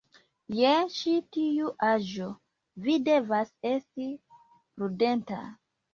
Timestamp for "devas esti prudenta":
3.11-5.43